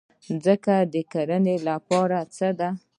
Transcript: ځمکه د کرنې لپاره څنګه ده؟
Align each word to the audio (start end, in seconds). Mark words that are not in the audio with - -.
ځمکه 0.43 0.75
د 0.93 0.95
کرنې 1.11 1.55
لپاره 1.67 2.17
څنګه 2.35 2.51
ده؟ 2.59 2.69